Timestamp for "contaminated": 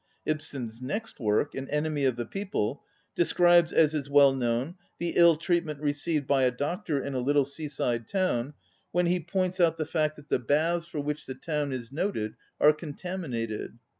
12.73-13.77